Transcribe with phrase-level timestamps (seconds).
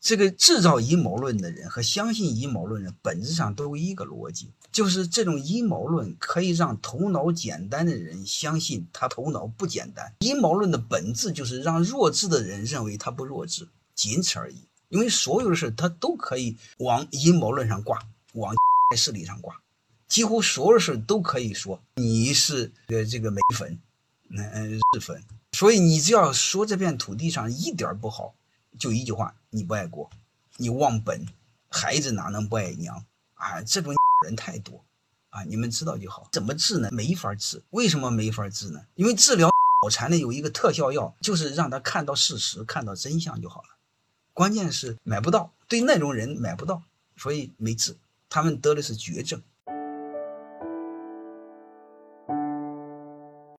[0.00, 10.14] 这个制造阴谋论的人和相信阴谋论的人本质上都有一个逻辑，就是这种阴谋论可以让头脑简单的人相信他头脑不简单。
[10.20, 14.56] 阴谋论的本质就是让弱智的人认为他不弱智，仅此而已。
[14.88, 17.98] 因为所有的事他都可以往阴谋论上挂，
[18.32, 18.54] 往
[18.96, 19.54] 势力上挂，
[20.08, 23.78] 几乎所有事都可以说你是呃这个煤粉，
[24.30, 25.22] 嗯日粉。
[25.52, 28.34] 所以你只要说这片土地上一点不好。
[28.78, 30.10] 就一句话，你不爱国，
[30.56, 31.26] 你忘本，
[31.68, 33.62] 孩子哪能不爱娘啊？
[33.62, 34.84] 这种 人太多
[35.30, 35.42] 啊！
[35.44, 36.28] 你们知道就好。
[36.32, 36.88] 怎么治呢？
[36.92, 37.62] 没法治。
[37.70, 38.80] 为什么没法治呢？
[38.94, 39.48] 因为治疗
[39.82, 43.68] 脑残的有一个特效药，就是让他看到事实，看到真相就好了。
[44.32, 46.82] 关键是买不到，对那种人买不到，
[47.16, 47.96] 所以没治。
[48.28, 49.42] 他们得的是绝症。